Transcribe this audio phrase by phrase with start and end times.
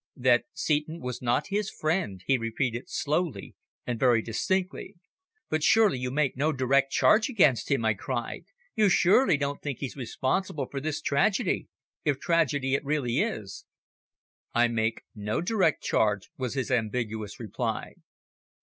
[0.15, 3.53] "That Seton was not his friend," he repeated slowly
[3.85, 4.95] and very distinctly.
[5.47, 8.45] "But surely you make no direct charge against him?" I cried.
[8.75, 11.67] "You surely don't think he's responsible for this tragedy
[12.03, 13.65] if tragedy it really is."
[14.55, 17.93] "I make no direct charge," was his ambiguous reply.